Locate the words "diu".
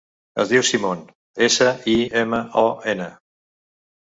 0.53-0.61